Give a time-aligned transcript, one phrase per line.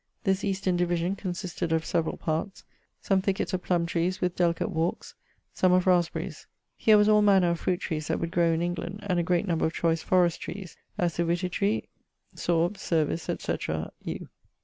[0.23, 2.63] This eastern division consisted of severall parts;
[3.01, 5.13] some thicketts of plumme trees with delicate walkes;
[5.53, 6.47] some of rasberies.
[6.75, 9.47] Here was all manner of fruit trees that would grow in England; and a great
[9.47, 11.87] number of choice forest trees; as the whitti tree,
[12.33, 14.25] sorbe, cervice, etc., eugh.